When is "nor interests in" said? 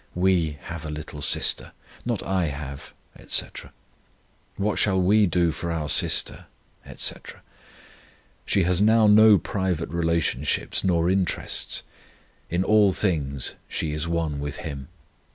10.83-12.63